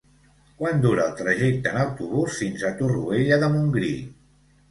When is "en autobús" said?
1.73-2.39